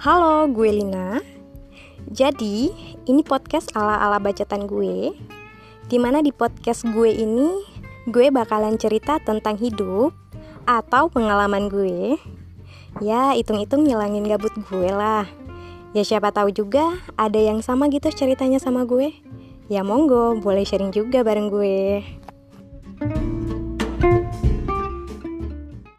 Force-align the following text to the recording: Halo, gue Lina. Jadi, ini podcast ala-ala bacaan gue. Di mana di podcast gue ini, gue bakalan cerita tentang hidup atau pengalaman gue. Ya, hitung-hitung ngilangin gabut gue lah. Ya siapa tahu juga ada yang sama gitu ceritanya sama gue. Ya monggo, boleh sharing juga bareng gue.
Halo, 0.00 0.48
gue 0.48 0.80
Lina. 0.80 1.20
Jadi, 2.08 2.72
ini 3.04 3.20
podcast 3.20 3.68
ala-ala 3.76 4.16
bacaan 4.16 4.64
gue. 4.64 5.12
Di 5.92 6.00
mana 6.00 6.24
di 6.24 6.32
podcast 6.32 6.88
gue 6.88 7.12
ini, 7.12 7.60
gue 8.08 8.32
bakalan 8.32 8.80
cerita 8.80 9.20
tentang 9.20 9.60
hidup 9.60 10.16
atau 10.64 11.12
pengalaman 11.12 11.68
gue. 11.68 12.16
Ya, 13.04 13.36
hitung-hitung 13.36 13.84
ngilangin 13.84 14.24
gabut 14.24 14.56
gue 14.72 14.88
lah. 14.88 15.28
Ya 15.92 16.00
siapa 16.00 16.32
tahu 16.32 16.48
juga 16.48 16.96
ada 17.20 17.36
yang 17.36 17.60
sama 17.60 17.92
gitu 17.92 18.08
ceritanya 18.08 18.56
sama 18.56 18.88
gue. 18.88 19.12
Ya 19.68 19.84
monggo, 19.84 20.40
boleh 20.40 20.64
sharing 20.64 20.96
juga 20.96 21.20
bareng 21.20 21.52
gue. 21.52 22.00